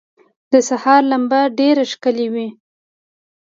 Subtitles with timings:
[0.51, 2.47] د سهار لمبه ډېره ښکلي وه.